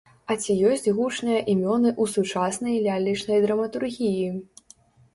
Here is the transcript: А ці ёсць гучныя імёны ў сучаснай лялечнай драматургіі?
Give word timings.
А 0.29 0.35
ці 0.43 0.53
ёсць 0.69 0.87
гучныя 0.99 1.43
імёны 1.53 1.89
ў 2.01 2.15
сучаснай 2.15 2.83
лялечнай 2.89 3.39
драматургіі? 3.49 4.29